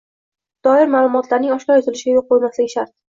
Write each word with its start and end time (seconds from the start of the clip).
doir 0.67 0.87
ma’lumotlarning 0.95 1.53
oshkor 1.57 1.83
etilishiga 1.83 2.17
yo‘l 2.17 2.25
qo‘ymasligi 2.33 2.73
shart. 2.75 2.91